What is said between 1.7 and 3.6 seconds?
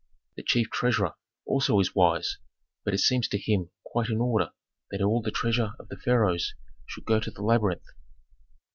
is wise, but it seems to